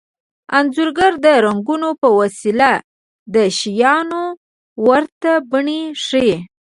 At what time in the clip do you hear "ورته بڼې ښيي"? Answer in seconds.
4.87-6.35